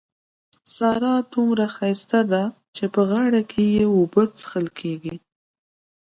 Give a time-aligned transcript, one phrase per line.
[0.75, 2.43] سارا دومره ښايسته ده
[2.75, 5.15] چې په غاړه کې يې اوبه څښل کېږي.